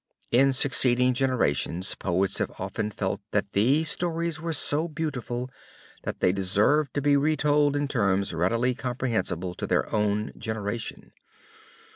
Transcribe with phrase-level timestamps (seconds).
[0.31, 5.51] In succeeding generations poets have often felt that these stories were so beautiful
[6.05, 11.11] that they deserved to be retold in terms readily comprehensible to their own generation.